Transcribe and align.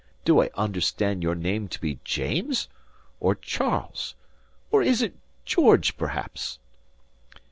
Do 0.25 0.41
I 0.41 0.49
understand 0.55 1.21
your 1.21 1.35
name 1.35 1.67
to 1.67 1.79
be 1.79 1.99
James? 2.03 2.67
or 3.19 3.35
Charles? 3.35 4.15
or 4.71 4.81
is 4.81 5.03
it 5.03 5.13
George, 5.45 5.95
perhaps?" 5.95 6.57